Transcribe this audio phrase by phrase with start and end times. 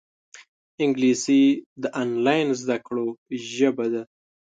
[0.83, 1.43] انګلیسي
[1.81, 3.07] د آنلاین زده کړو
[3.53, 4.03] ژبه ده